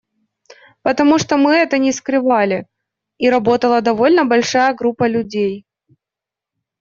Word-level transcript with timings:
Потому 0.81 1.19
что 1.19 1.37
мы 1.37 1.57
это 1.57 1.77
не 1.77 1.91
скрывали, 1.91 2.65
и 3.19 3.29
работала 3.29 3.81
довольно 3.81 4.25
большая 4.25 4.73
группа 4.73 5.07
людей. 5.07 5.67